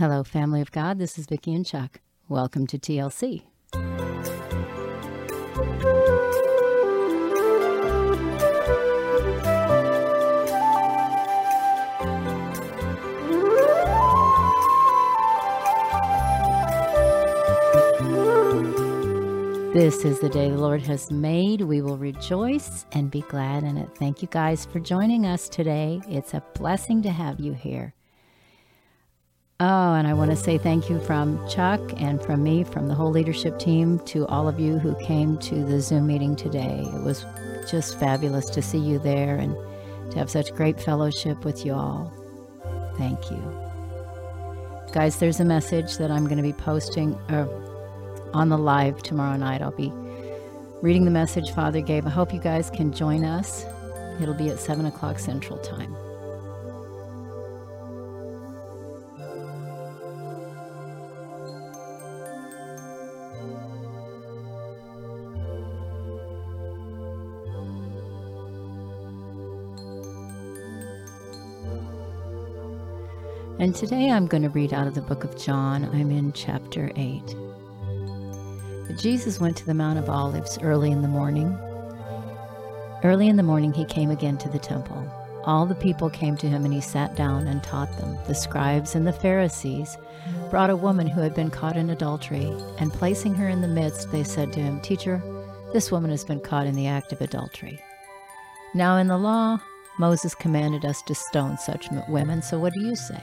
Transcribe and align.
Hello, 0.00 0.24
family 0.24 0.62
of 0.62 0.72
God. 0.72 0.98
This 0.98 1.18
is 1.18 1.26
Vicki 1.26 1.52
and 1.52 1.66
Chuck. 1.66 2.00
Welcome 2.26 2.66
to 2.68 2.78
TLC. 2.78 3.42
This 19.74 20.06
is 20.06 20.18
the 20.20 20.30
day 20.32 20.48
the 20.48 20.56
Lord 20.56 20.80
has 20.80 21.10
made. 21.10 21.60
We 21.60 21.82
will 21.82 21.98
rejoice 21.98 22.86
and 22.92 23.10
be 23.10 23.20
glad 23.20 23.64
in 23.64 23.76
it. 23.76 23.90
Thank 23.98 24.22
you 24.22 24.28
guys 24.28 24.64
for 24.64 24.80
joining 24.80 25.26
us 25.26 25.46
today. 25.46 26.00
It's 26.08 26.32
a 26.32 26.42
blessing 26.54 27.02
to 27.02 27.10
have 27.10 27.38
you 27.38 27.52
here. 27.52 27.92
Oh, 29.62 29.94
and 29.94 30.06
I 30.06 30.14
want 30.14 30.30
to 30.30 30.36
say 30.36 30.56
thank 30.56 30.88
you 30.88 30.98
from 31.00 31.46
Chuck 31.48 31.80
and 31.98 32.20
from 32.22 32.42
me, 32.42 32.64
from 32.64 32.88
the 32.88 32.94
whole 32.94 33.10
leadership 33.10 33.58
team, 33.58 33.98
to 34.06 34.26
all 34.26 34.48
of 34.48 34.58
you 34.58 34.78
who 34.78 34.94
came 35.04 35.36
to 35.38 35.62
the 35.64 35.80
Zoom 35.80 36.06
meeting 36.06 36.34
today. 36.34 36.82
It 36.94 37.02
was 37.02 37.26
just 37.70 37.98
fabulous 38.00 38.48
to 38.50 38.62
see 38.62 38.78
you 38.78 38.98
there 38.98 39.36
and 39.36 39.54
to 40.12 40.18
have 40.18 40.30
such 40.30 40.54
great 40.54 40.80
fellowship 40.80 41.44
with 41.44 41.66
you 41.66 41.74
all. 41.74 42.10
Thank 42.96 43.30
you. 43.30 43.42
Guys, 44.92 45.18
there's 45.18 45.40
a 45.40 45.44
message 45.44 45.98
that 45.98 46.10
I'm 46.10 46.24
going 46.24 46.38
to 46.38 46.42
be 46.42 46.54
posting. 46.54 47.14
Uh, 47.28 47.46
on 48.34 48.48
the 48.48 48.58
live 48.58 49.02
tomorrow 49.02 49.36
night. 49.36 49.62
I'll 49.62 49.70
be 49.70 49.92
reading 50.82 51.04
the 51.04 51.10
message 51.10 51.52
Father 51.52 51.80
gave. 51.80 52.06
I 52.06 52.10
hope 52.10 52.32
you 52.32 52.40
guys 52.40 52.70
can 52.70 52.92
join 52.92 53.24
us. 53.24 53.64
It'll 54.20 54.34
be 54.34 54.50
at 54.50 54.58
7 54.58 54.86
o'clock 54.86 55.18
Central 55.18 55.58
Time. 55.58 55.94
And 73.60 73.74
today 73.74 74.10
I'm 74.10 74.26
going 74.26 74.42
to 74.42 74.48
read 74.48 74.72
out 74.72 74.86
of 74.86 74.94
the 74.94 75.02
book 75.02 75.22
of 75.22 75.38
John. 75.38 75.84
I'm 75.94 76.10
in 76.10 76.32
chapter 76.32 76.90
8. 76.96 77.22
But 78.86 78.96
Jesus 78.98 79.38
went 79.38 79.54
to 79.58 79.66
the 79.66 79.74
Mount 79.74 79.98
of 79.98 80.08
Olives 80.08 80.58
early 80.62 80.90
in 80.90 81.02
the 81.02 81.08
morning. 81.08 81.54
Early 83.04 83.28
in 83.28 83.36
the 83.36 83.42
morning, 83.42 83.74
he 83.74 83.84
came 83.84 84.08
again 84.08 84.38
to 84.38 84.48
the 84.48 84.58
temple. 84.58 85.06
All 85.44 85.66
the 85.66 85.74
people 85.74 86.08
came 86.08 86.38
to 86.38 86.48
him, 86.48 86.64
and 86.64 86.72
he 86.72 86.80
sat 86.80 87.16
down 87.16 87.48
and 87.48 87.62
taught 87.62 87.94
them. 87.98 88.16
The 88.26 88.34
scribes 88.34 88.94
and 88.94 89.06
the 89.06 89.12
Pharisees 89.12 89.98
brought 90.48 90.70
a 90.70 90.76
woman 90.76 91.06
who 91.06 91.20
had 91.20 91.34
been 91.34 91.50
caught 91.50 91.76
in 91.76 91.90
adultery, 91.90 92.50
and 92.78 92.90
placing 92.90 93.34
her 93.34 93.50
in 93.50 93.60
the 93.60 93.68
midst, 93.68 94.10
they 94.10 94.24
said 94.24 94.54
to 94.54 94.60
him, 94.60 94.80
Teacher, 94.80 95.22
this 95.74 95.92
woman 95.92 96.10
has 96.10 96.24
been 96.24 96.40
caught 96.40 96.66
in 96.66 96.76
the 96.76 96.86
act 96.86 97.12
of 97.12 97.20
adultery. 97.20 97.78
Now, 98.72 98.96
in 98.96 99.08
the 99.08 99.18
law, 99.18 99.60
Moses 99.98 100.34
commanded 100.34 100.86
us 100.86 101.02
to 101.02 101.14
stone 101.14 101.58
such 101.58 101.90
women, 102.08 102.40
so 102.40 102.58
what 102.58 102.72
do 102.72 102.80
you 102.80 102.96
say? 102.96 103.22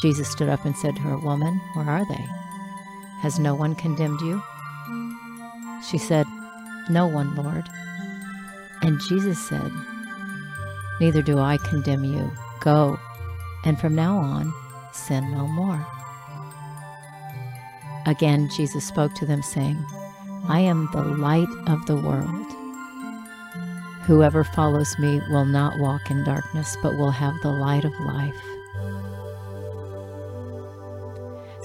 Jesus 0.00 0.28
stood 0.28 0.48
up 0.48 0.64
and 0.64 0.76
said 0.76 0.96
to 0.96 1.02
her, 1.02 1.18
Woman, 1.18 1.60
where 1.74 1.88
are 1.88 2.06
they? 2.06 2.26
Has 3.20 3.38
no 3.38 3.54
one 3.54 3.74
condemned 3.74 4.20
you? 4.20 4.42
She 5.88 5.98
said, 5.98 6.26
No 6.90 7.06
one, 7.06 7.34
Lord. 7.34 7.68
And 8.82 9.00
Jesus 9.08 9.38
said, 9.48 9.72
Neither 11.00 11.22
do 11.22 11.38
I 11.38 11.56
condemn 11.58 12.04
you. 12.04 12.30
Go, 12.60 12.98
and 13.64 13.80
from 13.80 13.94
now 13.94 14.16
on, 14.16 14.52
sin 14.92 15.30
no 15.32 15.46
more. 15.46 15.86
Again, 18.06 18.50
Jesus 18.50 18.86
spoke 18.86 19.14
to 19.14 19.26
them, 19.26 19.42
saying, 19.42 19.82
I 20.46 20.60
am 20.60 20.90
the 20.92 21.02
light 21.02 21.48
of 21.66 21.86
the 21.86 21.96
world. 21.96 22.46
Whoever 24.06 24.44
follows 24.44 24.98
me 24.98 25.22
will 25.30 25.46
not 25.46 25.78
walk 25.78 26.10
in 26.10 26.24
darkness, 26.24 26.76
but 26.82 26.98
will 26.98 27.10
have 27.10 27.34
the 27.40 27.50
light 27.50 27.86
of 27.86 27.98
life. 28.00 28.53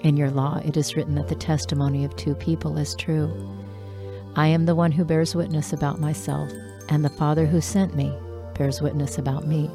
In 0.00 0.16
your 0.16 0.30
law 0.30 0.60
it 0.64 0.76
is 0.76 0.94
written 0.94 1.16
that 1.16 1.28
the 1.28 1.34
testimony 1.34 2.04
of 2.04 2.14
two 2.14 2.34
people 2.34 2.78
is 2.78 2.94
true. 2.94 3.32
I 4.36 4.46
am 4.46 4.66
the 4.66 4.74
one 4.74 4.92
who 4.92 5.04
bears 5.04 5.34
witness 5.34 5.72
about 5.72 6.00
myself, 6.00 6.50
and 6.88 7.04
the 7.04 7.10
Father 7.10 7.46
who 7.46 7.60
sent 7.60 7.96
me 7.96 8.12
bears 8.54 8.80
witness 8.80 9.18
about 9.18 9.46
me. 9.46 9.70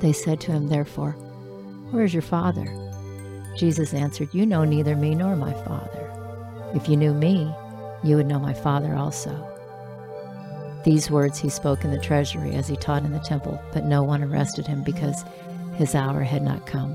They 0.00 0.12
said 0.12 0.40
to 0.42 0.52
him, 0.52 0.68
therefore, 0.68 1.12
Where 1.90 2.04
is 2.04 2.12
your 2.12 2.22
Father? 2.22 2.66
Jesus 3.56 3.94
answered, 3.94 4.28
You 4.32 4.44
know 4.44 4.64
neither 4.64 4.96
me 4.96 5.14
nor 5.14 5.36
my 5.36 5.52
Father. 5.64 6.10
If 6.74 6.88
you 6.88 6.96
knew 6.96 7.14
me, 7.14 7.50
you 8.02 8.16
would 8.16 8.26
know 8.26 8.38
my 8.38 8.52
Father 8.52 8.94
also. 8.94 9.50
These 10.84 11.10
words 11.10 11.38
he 11.38 11.48
spoke 11.48 11.84
in 11.84 11.90
the 11.90 11.98
treasury 11.98 12.54
as 12.54 12.68
he 12.68 12.76
taught 12.76 13.04
in 13.04 13.12
the 13.12 13.18
temple, 13.20 13.58
but 13.72 13.86
no 13.86 14.02
one 14.02 14.22
arrested 14.22 14.66
him 14.66 14.82
because 14.82 15.24
his 15.76 15.94
hour 15.94 16.20
had 16.20 16.42
not 16.42 16.66
come. 16.66 16.94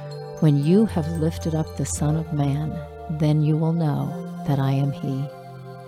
when 0.41 0.63
you 0.63 0.85
have 0.85 1.07
lifted 1.19 1.55
up 1.55 1.77
the 1.77 1.85
Son 1.85 2.15
of 2.17 2.33
Man, 2.33 2.77
then 3.19 3.41
you 3.41 3.55
will 3.57 3.73
know 3.73 4.43
that 4.47 4.59
I 4.59 4.71
am 4.71 4.91
He, 4.91 5.25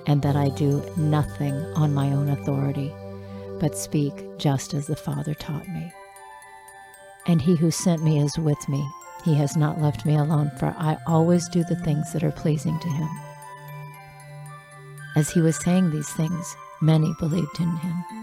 and 0.07 0.21
that 0.21 0.35
I 0.35 0.49
do 0.49 0.83
nothing 0.97 1.53
on 1.75 1.93
my 1.93 2.07
own 2.11 2.29
authority, 2.29 2.93
but 3.59 3.77
speak 3.77 4.13
just 4.37 4.73
as 4.73 4.87
the 4.87 4.95
Father 4.95 5.33
taught 5.33 5.67
me. 5.67 5.91
and 7.25 7.41
he 7.41 7.55
who 7.55 7.71
sent 7.71 8.03
me 8.03 8.19
is 8.21 8.37
with 8.37 8.67
me. 8.69 8.85
He 9.23 9.35
has 9.35 9.55
not 9.55 9.81
left 9.81 10.05
me 10.05 10.15
alone, 10.15 10.51
for 10.59 10.75
I 10.77 10.97
always 11.07 11.47
do 11.49 11.63
the 11.63 11.77
things 11.77 12.11
that 12.11 12.23
are 12.23 12.31
pleasing 12.31 12.77
to 12.79 12.89
him. 12.89 13.09
As 15.15 15.29
he 15.29 15.41
was 15.41 15.55
saying 15.57 15.91
these 15.91 16.09
things, 16.11 16.55
many 16.81 17.13
believed 17.19 17.59
in 17.59 17.75
him. 17.77 18.22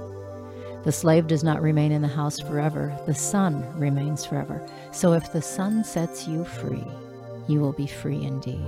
The 0.83 0.91
slave 0.91 1.27
does 1.27 1.43
not 1.43 1.61
remain 1.61 1.91
in 1.91 2.01
the 2.01 2.07
house 2.07 2.39
forever, 2.39 2.97
the 3.05 3.13
son 3.13 3.63
remains 3.77 4.25
forever. 4.25 4.65
So 4.91 5.13
if 5.13 5.31
the 5.31 5.41
son 5.41 5.83
sets 5.83 6.27
you 6.27 6.43
free, 6.43 6.87
you 7.47 7.59
will 7.59 7.73
be 7.73 7.85
free 7.85 8.23
indeed. 8.23 8.65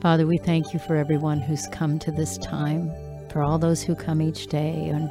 Father, 0.00 0.26
we 0.26 0.38
thank 0.38 0.72
you 0.72 0.78
for 0.78 0.96
everyone 0.96 1.40
who's 1.40 1.68
come 1.68 1.98
to 1.98 2.10
this 2.10 2.38
time, 2.38 2.90
for 3.28 3.42
all 3.42 3.58
those 3.58 3.82
who 3.82 3.94
come 3.94 4.22
each 4.22 4.46
day, 4.46 4.88
and 4.88 5.10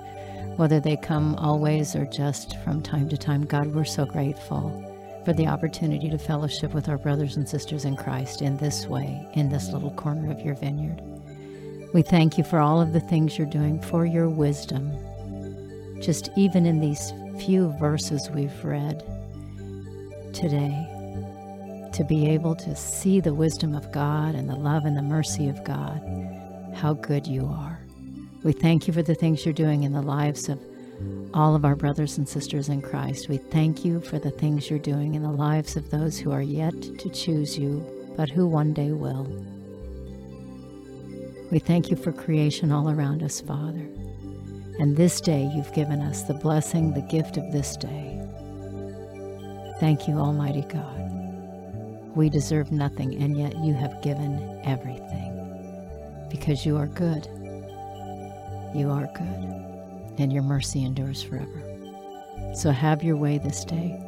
whether 0.57 0.79
they 0.79 0.97
come 0.97 1.35
always 1.35 1.95
or 1.95 2.05
just 2.05 2.57
from 2.63 2.81
time 2.81 3.07
to 3.09 3.17
time. 3.17 3.45
God, 3.45 3.67
we're 3.75 3.85
so 3.85 4.05
grateful 4.05 4.83
for 5.25 5.33
the 5.33 5.45
opportunity 5.45 6.09
to 6.09 6.17
fellowship 6.17 6.73
with 6.73 6.89
our 6.89 6.97
brothers 6.97 7.37
and 7.37 7.47
sisters 7.47 7.85
in 7.85 7.95
Christ 7.95 8.41
in 8.41 8.57
this 8.57 8.87
way, 8.87 9.27
in 9.33 9.49
this 9.49 9.71
little 9.71 9.91
corner 9.91 10.31
of 10.31 10.41
your 10.41 10.55
vineyard. 10.55 10.99
We 11.93 12.01
thank 12.01 12.39
you 12.39 12.43
for 12.43 12.57
all 12.57 12.81
of 12.81 12.91
the 12.91 12.99
things 12.99 13.37
you're 13.37 13.45
doing, 13.45 13.79
for 13.79 14.07
your 14.07 14.27
wisdom. 14.27 14.91
Just 16.01 16.31
even 16.35 16.65
in 16.65 16.79
these 16.79 17.13
few 17.39 17.75
verses 17.79 18.27
we've 18.31 18.65
read 18.65 19.03
today, 20.33 20.98
to 21.99 22.05
be 22.05 22.29
able 22.29 22.55
to 22.55 22.73
see 22.77 23.19
the 23.19 23.33
wisdom 23.33 23.75
of 23.75 23.91
God 23.91 24.33
and 24.33 24.49
the 24.49 24.55
love 24.55 24.85
and 24.85 24.95
the 24.95 25.01
mercy 25.01 25.49
of 25.49 25.61
God, 25.65 26.01
how 26.73 26.93
good 26.93 27.27
you 27.27 27.45
are. 27.45 27.77
We 28.41 28.53
thank 28.53 28.87
you 28.87 28.93
for 28.93 29.01
the 29.01 29.15
things 29.15 29.43
you're 29.43 29.53
doing 29.53 29.83
in 29.83 29.91
the 29.91 30.01
lives 30.01 30.47
of 30.47 30.61
all 31.33 31.55
of 31.55 31.65
our 31.65 31.75
brothers 31.75 32.17
and 32.17 32.27
sisters 32.27 32.69
in 32.69 32.81
Christ. 32.81 33.27
We 33.27 33.35
thank 33.35 33.83
you 33.83 33.99
for 33.99 34.17
the 34.17 34.31
things 34.31 34.69
you're 34.69 34.79
doing 34.79 35.15
in 35.15 35.23
the 35.23 35.29
lives 35.29 35.75
of 35.75 35.89
those 35.89 36.17
who 36.17 36.31
are 36.31 36.41
yet 36.41 36.81
to 36.81 37.09
choose 37.09 37.59
you, 37.59 37.85
but 38.15 38.29
who 38.29 38.47
one 38.47 38.73
day 38.73 38.93
will. 38.93 39.25
We 41.51 41.59
thank 41.59 41.89
you 41.89 41.97
for 41.97 42.13
creation 42.13 42.71
all 42.71 42.89
around 42.89 43.23
us, 43.23 43.41
Father. 43.41 43.89
And 44.79 44.95
this 44.95 45.19
day 45.19 45.51
you've 45.53 45.73
given 45.73 45.99
us 45.99 46.23
the 46.23 46.33
blessing, 46.33 46.93
the 46.93 47.01
gift 47.01 47.35
of 47.35 47.51
this 47.51 47.75
day. 47.75 48.25
Thank 49.81 50.07
you, 50.07 50.15
Almighty 50.15 50.61
God. 50.61 51.08
We 52.15 52.29
deserve 52.29 52.71
nothing, 52.71 53.21
and 53.21 53.37
yet 53.37 53.57
you 53.63 53.73
have 53.73 54.01
given 54.01 54.61
everything 54.63 56.27
because 56.29 56.65
you 56.65 56.77
are 56.77 56.87
good. 56.87 57.27
You 58.75 58.89
are 58.89 59.09
good, 59.15 60.19
and 60.19 60.31
your 60.31 60.43
mercy 60.43 60.83
endures 60.83 61.23
forever. 61.23 61.63
So 62.55 62.71
have 62.71 63.03
your 63.03 63.17
way 63.17 63.37
this 63.37 63.63
day. 63.63 63.99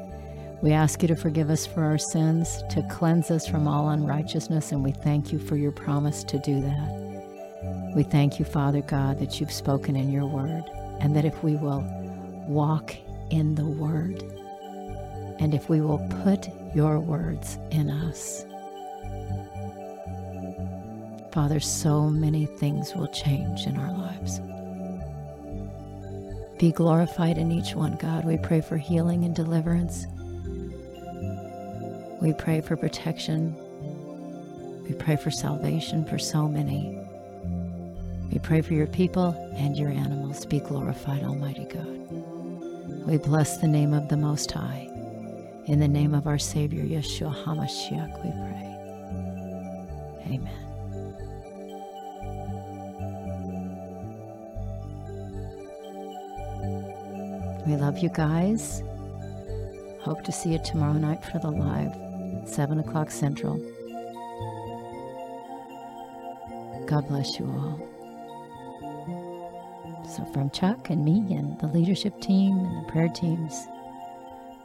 We 0.62 0.72
ask 0.72 1.02
you 1.02 1.08
to 1.08 1.16
forgive 1.16 1.50
us 1.50 1.66
for 1.66 1.84
our 1.84 1.98
sins, 1.98 2.64
to 2.70 2.88
cleanse 2.92 3.32
us 3.32 3.48
from 3.48 3.68
all 3.68 3.90
unrighteousness, 3.90 4.72
and 4.72 4.84
we 4.84 4.92
thank 4.92 5.32
you 5.32 5.40
for 5.40 5.56
your 5.56 5.72
promise 5.72 6.24
to 6.26 6.38
do 6.40 6.62
that. 6.62 7.92
We 7.96 8.04
thank 8.04 8.38
you, 8.40 8.46
Father 8.46 8.82
God, 8.82 9.20
that 9.20 9.40
you've 9.40 9.52
spoken 9.52 9.96
in 9.96 10.12
your 10.12 10.26
word, 10.28 10.64
and 11.00 11.16
that 11.16 11.26
if 11.26 11.44
we 11.44 11.56
will 11.56 11.84
walk 12.48 12.96
in 13.32 13.56
the 13.56 13.66
word, 13.66 14.22
and 15.40 15.56
if 15.56 15.68
we 15.70 15.82
will 15.82 16.08
put 16.24 16.48
your 16.74 17.00
words 17.00 17.58
in 17.72 17.90
us. 17.90 18.46
Father, 21.32 21.60
so 21.60 22.10
many 22.10 22.46
things 22.46 22.94
will 22.94 23.08
change 23.08 23.66
in 23.66 23.78
our 23.78 23.92
lives. 23.92 24.40
Be 26.60 26.72
glorified 26.72 27.38
in 27.38 27.52
each 27.52 27.74
one, 27.74 27.96
God. 27.96 28.26
We 28.26 28.38
pray 28.38 28.62
for 28.62 28.78
healing 28.78 29.24
and 29.24 29.36
deliverance. 29.36 30.06
We 32.22 32.34
pray 32.34 32.62
for 32.62 32.76
protection. 32.78 33.56
We 34.84 34.94
pray 34.94 35.16
for 35.16 35.32
salvation 35.32 36.06
for 36.06 36.20
so 36.20 36.48
many. 36.48 37.00
We 38.32 38.40
pray 38.40 38.62
for 38.62 38.74
your 38.74 38.88
people 38.88 39.32
and 39.56 39.76
your 39.78 39.90
animals. 39.90 40.46
Be 40.46 40.60
glorified, 40.60 41.24
Almighty 41.24 41.66
God. 41.66 43.08
We 43.08 43.18
bless 43.18 43.58
the 43.58 43.68
name 43.68 43.94
of 43.94 44.10
the 44.10 44.18
Most 44.18 44.52
High. 44.52 44.91
In 45.68 45.80
the 45.80 45.88
name 45.88 46.16
of 46.16 46.26
our 46.26 46.40
Savior, 46.40 46.84
Yeshua 46.84 47.36
HaMashiach, 47.44 48.24
we 48.24 48.32
pray. 48.32 48.68
Amen. 50.36 50.58
We 57.68 57.76
love 57.76 58.00
you 58.00 58.10
guys. 58.10 58.82
Hope 60.02 60.24
to 60.24 60.32
see 60.32 60.54
you 60.54 60.60
tomorrow 60.66 60.94
night 60.94 61.24
for 61.24 61.38
the 61.38 61.52
live, 61.52 61.94
7 62.50 62.80
o'clock 62.80 63.12
Central. 63.12 63.58
God 66.88 67.08
bless 67.08 67.40
you 67.40 67.46
all. 67.46 67.80
So, 70.10 70.26
from 70.34 70.50
Chuck 70.50 70.90
and 70.90 71.06
me 71.06 71.36
and 71.36 71.60
the 71.60 71.68
leadership 71.68 72.20
team 72.20 72.58
and 72.58 72.84
the 72.84 72.92
prayer 72.92 73.10
teams, 73.10 73.68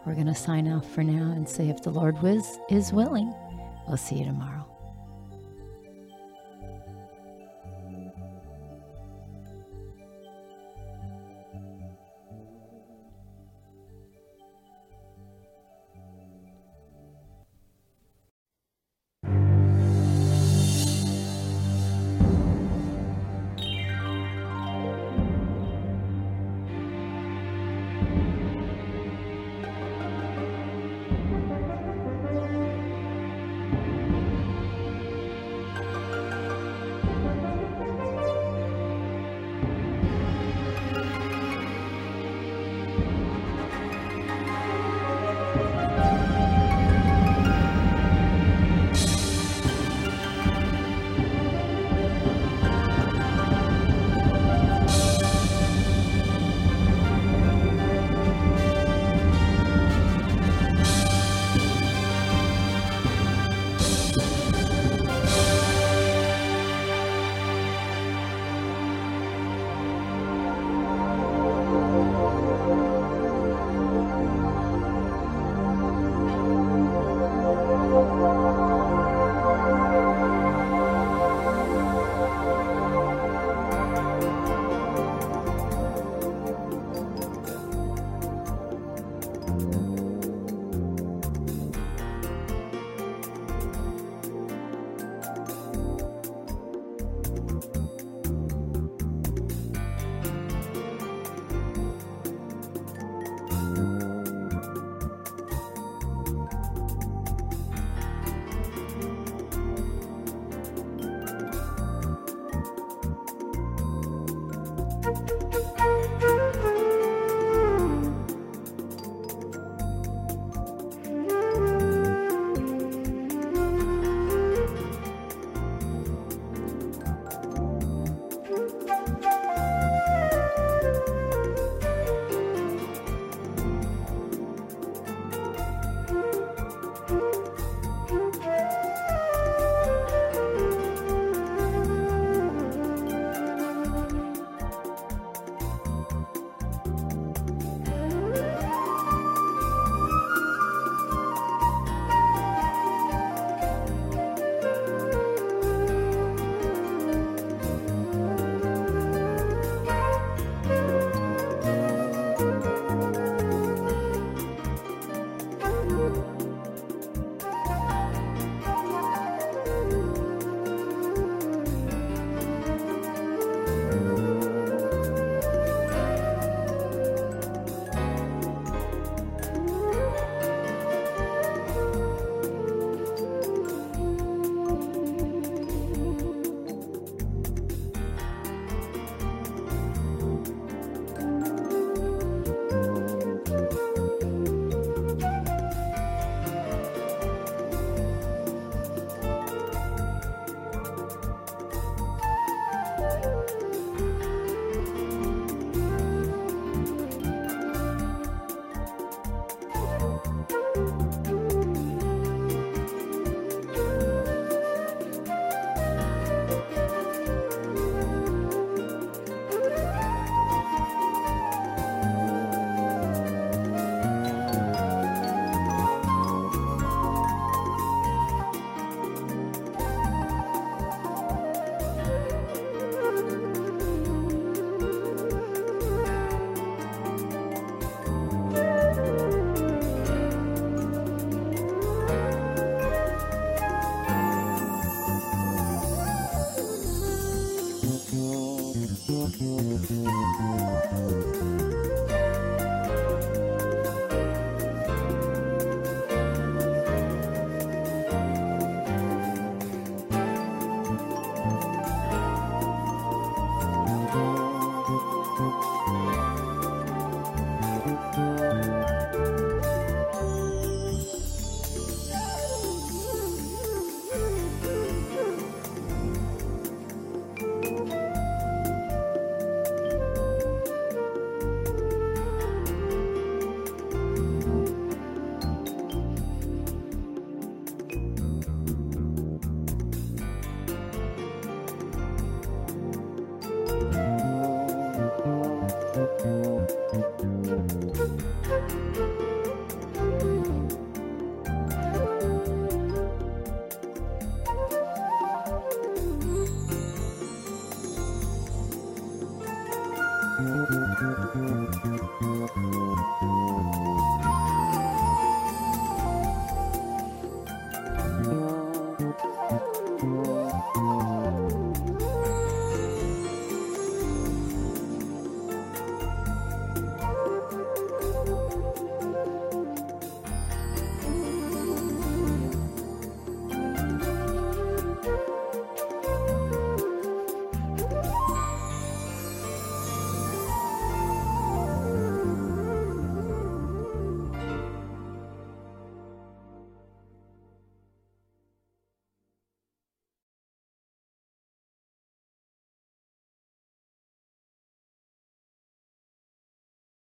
we're 0.07 0.15
going 0.15 0.27
to 0.27 0.35
sign 0.35 0.69
off 0.69 0.89
for 0.89 1.03
now 1.03 1.33
and 1.33 1.49
say, 1.49 1.69
if 1.69 1.83
the 1.83 1.91
Lord 1.91 2.23
was, 2.23 2.61
is 2.71 2.93
willing, 2.93 3.35
we'll 3.89 3.97
see 3.97 4.21
you 4.21 4.25
tomorrow. 4.25 4.56